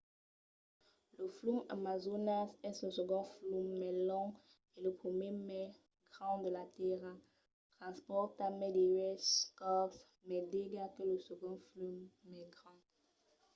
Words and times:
lo 1.17 1.25
flum 1.35 1.59
amazonas 1.75 2.49
es 2.69 2.75
lo 2.83 2.89
segond 2.97 3.27
flum 3.35 3.65
mai 3.79 3.93
long 4.09 4.29
e 4.75 4.77
lo 4.83 4.91
primièr 5.01 5.35
mai 5.49 5.65
grand 6.13 6.37
de 6.43 6.49
la 6.57 6.65
tèrra. 6.77 7.13
transpòrta 7.77 8.45
mai 8.59 8.71
de 8.77 8.83
uèch 8.95 9.25
còps 9.59 9.97
mai 10.27 10.41
d'aiga 10.51 10.83
que 10.93 11.01
lo 11.09 11.15
segond 11.27 11.59
flum 11.69 11.95
mai 12.31 12.45
grand 12.55 12.81